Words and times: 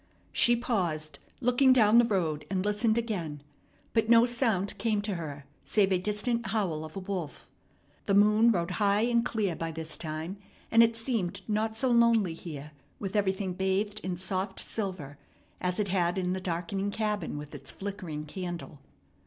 She 0.31 0.55
paused, 0.55 1.19
looking 1.41 1.73
down 1.73 1.99
the 1.99 2.05
road, 2.05 2.43
and 2.49 2.65
listened 2.65 2.97
again; 2.97 3.43
but 3.93 4.09
no 4.09 4.25
sound 4.25 4.75
came 4.79 4.99
to 5.03 5.13
her 5.13 5.45
save 5.63 5.91
a 5.91 5.99
distant 5.99 6.47
howl 6.47 6.83
of 6.83 6.95
a 6.95 6.99
wolf. 6.99 7.47
The 8.07 8.15
moon 8.15 8.49
rode 8.49 8.71
high 8.81 9.01
and 9.01 9.23
clear 9.23 9.55
by 9.55 9.71
this 9.71 9.95
time; 9.97 10.37
and 10.71 10.81
it 10.81 10.97
seemed 10.97 11.43
not 11.47 11.77
so 11.77 11.91
lonely 11.91 12.33
here, 12.33 12.71
with 12.97 13.15
everything 13.15 13.53
bathed 13.53 13.99
in 13.99 14.17
soft 14.17 14.59
silver, 14.59 15.19
as 15.59 15.79
it 15.79 15.89
had 15.89 16.17
in 16.17 16.33
the 16.33 16.41
darkening 16.41 16.89
cabin 16.89 17.37
with 17.37 17.53
its 17.53 17.69
flickering 17.69 18.25
candle. 18.25 18.79